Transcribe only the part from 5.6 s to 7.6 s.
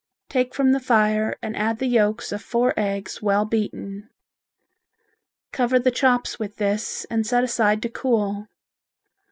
the chops with this and set